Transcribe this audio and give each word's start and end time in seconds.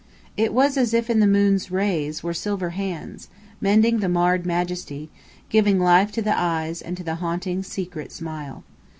It 0.35 0.51
was 0.51 0.77
as 0.77 0.95
if 0.95 1.11
in 1.11 1.19
the 1.19 1.27
moon's 1.27 1.69
rays 1.69 2.23
were 2.23 2.33
silver 2.33 2.71
hands, 2.71 3.29
mending 3.61 3.99
the 3.99 4.09
marred 4.09 4.47
majesty, 4.47 5.11
giving 5.49 5.79
life 5.79 6.11
to 6.13 6.23
the 6.23 6.35
eyes 6.35 6.81
and 6.81 6.97
to 6.97 7.03
the 7.03 7.17
haunting, 7.21 7.61
secret 7.61 8.11
smile. 8.11 8.63